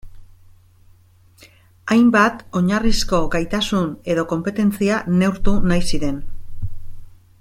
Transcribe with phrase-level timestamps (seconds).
[1.95, 6.19] Hainbat oinarrizko gaitasun edo konpetentzia neurtu nahi ziren.